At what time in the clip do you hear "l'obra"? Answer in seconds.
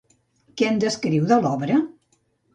1.45-1.79